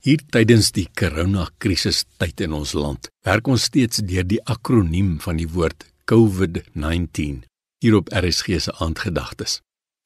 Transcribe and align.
Hier 0.00 0.20
tydens 0.32 0.70
die 0.72 0.86
koronakrisis 0.96 2.06
tyd 2.16 2.40
in 2.40 2.54
ons 2.56 2.70
land, 2.72 3.10
werk 3.28 3.48
ons 3.52 3.66
steeds 3.68 4.00
deur 4.08 4.24
die 4.24 4.38
akroniem 4.48 5.18
van 5.20 5.36
die 5.36 5.48
woord 5.52 5.84
COVID-19 6.08 7.42
hier 7.84 7.96
op 7.98 8.08
RSG 8.08 8.56
se 8.64 8.72
aandgedagtes. 8.80 9.58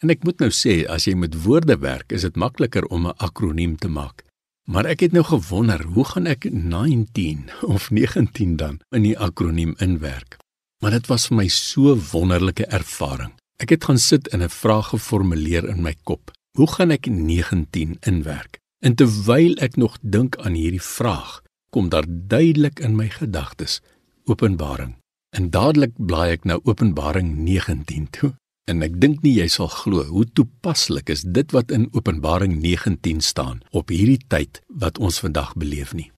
En 0.03 0.11
ek 0.11 0.27
moet 0.27 0.43
nou 0.43 0.49
sê, 0.51 0.81
as 0.91 1.07
jy 1.07 1.15
met 1.19 1.37
woorde 1.45 1.77
werk, 1.79 2.11
is 2.11 2.27
dit 2.27 2.35
makliker 2.35 2.89
om 2.91 3.07
'n 3.07 3.15
akroniem 3.23 3.77
te 3.79 3.89
maak. 3.89 4.27
Maar 4.67 4.87
ek 4.87 5.01
het 5.07 5.13
nou 5.13 5.23
gewonder, 5.23 5.83
hoe 5.83 6.05
gaan 6.05 6.27
ek 6.27 6.51
19 6.51 7.51
of 7.63 7.91
19 7.91 8.57
dan 8.57 8.81
in 8.91 9.03
die 9.03 9.19
akroniem 9.19 9.75
inwerk? 9.79 10.39
Maar 10.83 10.91
dit 10.91 11.07
was 11.07 11.29
vir 11.29 11.37
my 11.37 11.49
so 11.49 11.95
wonderlike 12.13 12.67
ervaring. 12.67 13.33
Ek 13.59 13.71
het 13.71 13.85
gaan 13.85 13.99
sit 13.99 14.29
en 14.29 14.43
'n 14.43 14.51
vraag 14.51 14.89
geformuleer 14.89 15.69
in 15.69 15.83
my 15.83 15.95
kop. 16.03 16.31
Hoe 16.59 16.67
gaan 16.67 16.91
ek 16.91 17.07
19 17.07 17.99
inwerk? 18.03 18.64
En 18.85 18.95
terwyl 18.95 19.57
ek 19.65 19.79
nog 19.81 19.97
dink 20.03 20.37
aan 20.45 20.57
hierdie 20.61 20.83
vraag, 20.83 21.41
kom 21.73 21.89
daar 21.89 22.05
duidelik 22.07 22.83
in 22.85 22.97
my 22.99 23.09
gedagtes 23.09 23.81
Openbaring. 24.29 24.97
En 25.37 25.49
dadelik 25.51 25.95
blaai 25.97 26.37
ek 26.37 26.45
nou 26.45 26.61
Openbaring 26.69 27.33
19 27.45 28.11
toe. 28.13 28.35
En 28.69 28.85
ek 28.85 28.99
dink 29.01 29.25
nie 29.25 29.35
jy 29.39 29.49
sal 29.53 29.69
glo 29.73 30.05
hoe 30.09 30.25
toepaslik 30.37 31.11
is 31.13 31.25
dit 31.25 31.53
wat 31.57 31.73
in 31.73 31.89
Openbaring 31.93 32.59
19 32.61 33.21
staan 33.25 33.63
op 33.73 33.93
hierdie 33.93 34.21
tyd 34.29 34.61
wat 34.69 35.01
ons 35.01 35.21
vandag 35.25 35.53
beleef 35.61 35.93
nie. 35.97 36.11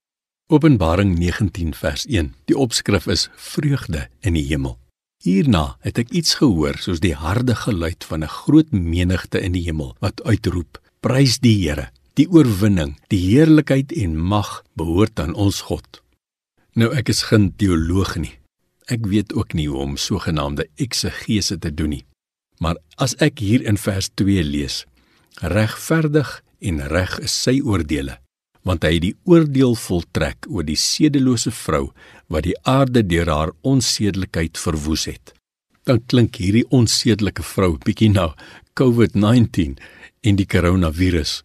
Openbaring 0.50 1.16
19 1.18 1.74
vers 1.74 2.06
1. 2.06 2.32
Die 2.50 2.58
opskrif 2.58 3.06
is 3.10 3.28
vreugde 3.34 4.06
in 4.22 4.38
die 4.38 4.46
hemel. 4.46 4.76
Hierna 5.22 5.78
het 5.86 5.98
ek 6.02 6.10
iets 6.14 6.36
gehoor 6.38 6.78
soos 6.82 7.02
die 7.02 7.14
harde 7.18 7.54
geluid 7.58 8.04
van 8.06 8.22
'n 8.22 8.34
groot 8.42 8.70
menigte 8.70 9.38
in 9.42 9.54
die 9.54 9.66
hemel 9.66 9.96
wat 9.98 10.22
uitroep: 10.22 10.78
Prys 11.00 11.38
die 11.38 11.58
Here, 11.66 11.90
Die 12.16 12.24
oorwinning, 12.32 12.94
die 13.12 13.20
heerlikheid 13.20 13.90
en 13.92 14.14
mag 14.16 14.62
behoort 14.72 15.20
aan 15.20 15.34
ons 15.36 15.58
God. 15.68 16.00
Nou 16.72 16.88
ek 16.96 17.10
is 17.12 17.26
geen 17.28 17.50
teoloog 17.60 18.14
nie. 18.16 18.32
Ek 18.88 19.04
weet 19.10 19.34
ook 19.36 19.52
nie 19.58 19.66
hoe 19.68 19.82
om 19.82 19.98
sogenaamde 20.00 20.64
eksegese 20.80 21.58
te 21.60 21.68
doen 21.68 21.92
nie. 21.92 22.04
Maar 22.56 22.78
as 22.96 23.12
ek 23.20 23.42
hier 23.44 23.66
in 23.68 23.76
vers 23.76 24.08
2 24.16 24.44
lees, 24.48 24.84
regverdig 25.44 26.30
en 26.64 26.80
reg 26.88 27.18
is 27.20 27.34
sy 27.36 27.58
oordeele, 27.60 28.16
want 28.64 28.86
hy 28.88 28.94
het 28.94 29.04
die 29.04 29.16
oordeel 29.28 29.76
voltrek 29.76 30.48
oor 30.48 30.64
die 30.64 30.78
sedelose 30.80 31.52
vrou 31.52 31.90
wat 32.32 32.46
die 32.48 32.56
aarde 32.64 33.02
deur 33.04 33.28
haar 33.28 33.52
onsedelikheid 33.60 34.56
verwoes 34.56 35.04
het. 35.10 35.34
Dan 35.84 36.00
klink 36.08 36.40
hierdie 36.40 36.64
onsedelike 36.72 37.44
vrou 37.44 37.74
bietjie 37.76 38.08
na 38.14 38.30
COVID-19 38.72 39.76
en 40.24 40.40
die 40.40 40.48
koronavirus. 40.48 41.42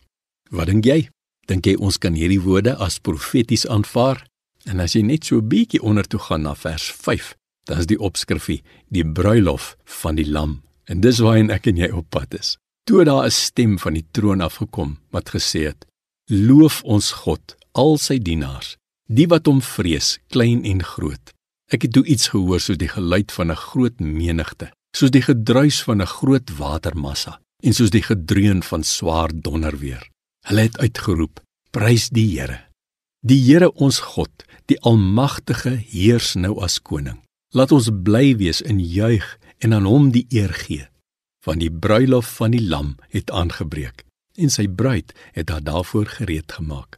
Wat 0.51 0.67
dink 0.67 0.83
jy? 0.83 1.05
Dink 1.47 1.65
jy 1.65 1.77
ons 1.79 1.95
kan 2.03 2.17
hierdie 2.19 2.41
woorde 2.43 2.73
as 2.83 2.99
profeties 2.99 3.63
aanvaar? 3.71 4.19
En 4.67 4.83
as 4.83 4.97
jy 4.97 5.01
net 5.07 5.23
so 5.25 5.39
'n 5.39 5.47
bietjie 5.47 5.81
onder 5.81 6.03
toe 6.03 6.19
gaan 6.19 6.43
na 6.43 6.53
vers 6.55 6.91
5, 6.91 7.35
dan 7.65 7.79
is 7.79 7.87
die 7.87 7.99
opskrifie 7.99 8.61
die 8.89 9.05
bruilof 9.05 9.77
van 9.85 10.15
die 10.15 10.27
lam. 10.27 10.61
En 10.85 10.99
dis 11.01 11.19
waarheen 11.19 11.49
ek 11.49 11.67
en 11.67 11.77
jy 11.77 11.89
op 11.89 12.09
pad 12.09 12.33
is. 12.33 12.57
Toe 12.83 13.03
daar 13.05 13.25
'n 13.25 13.31
stem 13.31 13.79
van 13.79 13.93
die 13.93 14.05
troon 14.11 14.41
af 14.41 14.55
gekom 14.55 14.99
wat 15.11 15.29
gesê 15.29 15.71
het: 15.71 15.85
Loof 16.27 16.83
ons 16.83 17.11
God, 17.11 17.55
al 17.71 17.97
sy 17.97 18.17
dienaars, 18.17 18.75
die 19.07 19.27
wat 19.27 19.45
hom 19.45 19.61
vrees, 19.61 20.19
klein 20.27 20.65
en 20.65 20.83
groot. 20.83 21.31
Ek 21.71 21.81
het 21.81 21.93
toe 21.93 22.05
iets 22.05 22.27
gehoor 22.27 22.59
soos 22.59 22.77
die 22.77 22.91
geluid 22.91 23.31
van 23.31 23.51
'n 23.51 23.55
groot 23.55 23.99
menigte, 23.99 24.71
soos 24.95 25.11
die 25.11 25.21
gedruis 25.21 25.83
van 25.83 26.01
'n 26.01 26.05
groot 26.07 26.57
watermassa 26.57 27.39
en 27.63 27.73
soos 27.73 27.89
die 27.89 28.03
gedreun 28.03 28.63
van 28.63 28.83
swaar 28.83 29.29
donderweer. 29.33 30.11
Hulle 30.49 30.67
het 30.67 30.77
uitgeroep: 30.79 31.39
Prys 31.71 32.09
die 32.09 32.27
Here. 32.33 32.59
Die 33.21 33.39
Here 33.45 33.71
ons 33.73 33.99
God, 34.15 34.45
die 34.65 34.79
Almagtige, 34.81 35.75
heers 35.91 36.33
nou 36.35 36.57
as 36.63 36.79
koning. 36.81 37.19
Laat 37.53 37.71
ons 37.75 37.89
bly 37.91 38.35
wees 38.39 38.61
en 38.63 38.79
juig 38.79 39.25
en 39.61 39.75
aan 39.75 39.85
hom 39.85 40.09
die 40.15 40.25
eer 40.29 40.53
gee. 40.55 40.87
Want 41.45 41.61
die 41.61 41.71
bruilof 41.71 42.29
van 42.39 42.55
die 42.55 42.63
lam 42.63 42.95
het 43.13 43.31
aangebreek 43.31 44.05
en 44.39 44.49
sy 44.49 44.65
bruid 44.67 45.11
het 45.35 45.51
haar 45.51 45.63
daarvoor 45.63 46.07
gereed 46.17 46.51
gemaak. 46.51 46.97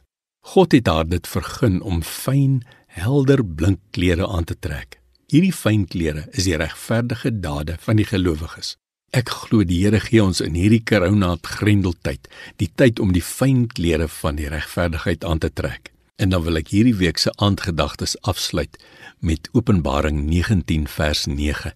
God 0.54 0.72
het 0.76 0.86
haar 0.86 1.08
dit 1.08 1.26
vergun 1.26 1.80
om 1.82 2.02
fyn, 2.06 2.62
helder 2.86 3.42
blink 3.44 3.80
klere 3.90 4.28
aan 4.28 4.44
te 4.44 4.56
trek. 4.58 5.00
Hierdie 5.32 5.54
fyn 5.56 5.86
klere 5.90 6.28
is 6.32 6.46
die 6.46 6.56
regverdige 6.60 7.32
dade 7.40 7.76
van 7.80 7.98
die 7.98 8.06
gelowiges. 8.06 8.76
Ek 9.14 9.30
glo 9.30 9.62
die 9.62 9.84
Here 9.84 10.00
gee 10.02 10.18
ons 10.18 10.40
in 10.42 10.56
hierdie 10.58 10.82
korona 10.82 11.36
grendeltyd 11.46 12.26
die 12.58 12.66
tyd 12.66 12.98
om 12.98 13.12
die 13.14 13.22
fyn 13.22 13.68
klere 13.70 14.08
van 14.10 14.40
die 14.40 14.48
regverdigheid 14.50 15.22
aan 15.22 15.38
te 15.44 15.52
trek. 15.54 15.92
En 16.18 16.34
dan 16.34 16.42
wil 16.42 16.58
ek 16.58 16.72
hierdie 16.74 16.96
week 16.98 17.22
se 17.22 17.30
aandgedagtes 17.38 18.16
afsluit 18.26 18.74
met 19.22 19.46
Openbaring 19.54 20.24
19 20.26 20.88
vers 20.90 21.28
9. 21.30 21.70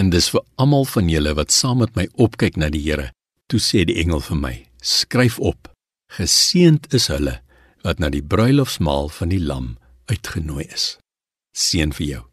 En 0.00 0.08
dis 0.08 0.30
vir 0.32 0.44
almal 0.56 0.88
van 0.88 1.12
julle 1.12 1.36
wat 1.36 1.52
saam 1.52 1.82
met 1.84 1.92
my 2.00 2.08
opkyk 2.16 2.56
na 2.56 2.72
die 2.72 2.82
Here. 2.86 3.10
Toe 3.52 3.60
sê 3.60 3.84
die 3.84 3.98
engel 4.00 4.24
vir 4.24 4.40
my: 4.40 4.54
Skryf 4.80 5.36
op: 5.38 5.68
Geseend 6.16 6.88
is 6.96 7.10
hulle 7.12 7.42
wat 7.84 8.00
na 8.00 8.08
die 8.08 8.24
bruilofsmaal 8.24 9.12
van 9.20 9.36
die 9.36 9.42
Lam 9.44 9.76
uitgenooi 10.08 10.64
is. 10.72 10.96
Seën 11.52 11.92
vir 11.92 12.06
jou. 12.06 12.24